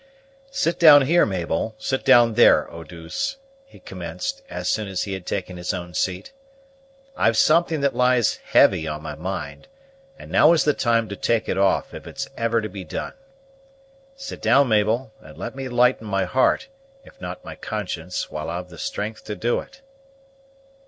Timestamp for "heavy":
8.37-8.87